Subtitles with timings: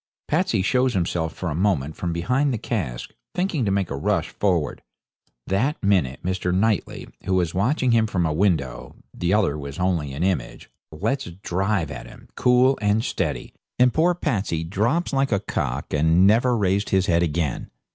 [0.27, 4.29] Patsey shows himself for a moment from behind the cask, thinking to make a rush
[4.29, 4.81] forward;
[5.45, 6.51] that minute Mr.
[6.51, 11.25] Knightley, who was watching him from a window (the other was only an image), lets
[11.43, 16.57] drive at him, cool and steady, and poor Patsey drops like a cock, and never
[16.57, 17.69] raised his head again.